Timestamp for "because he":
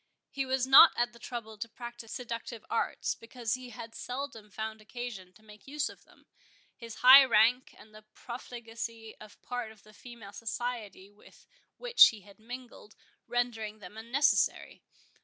3.13-3.69